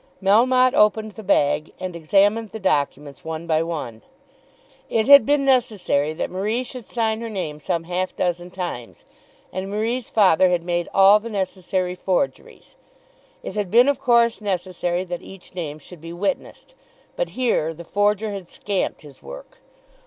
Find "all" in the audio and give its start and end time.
10.91-11.19